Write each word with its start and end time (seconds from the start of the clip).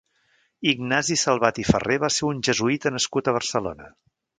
Ignasi 0.71 1.19
Salvat 1.25 1.61
i 1.65 1.67
Ferrer 1.69 2.01
va 2.07 2.13
ser 2.19 2.27
un 2.33 2.43
jesuïta 2.49 2.97
nascut 2.97 3.29
a 3.33 3.41
Barcelona. 3.41 3.97